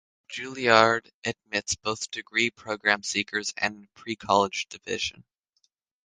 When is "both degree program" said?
1.75-3.03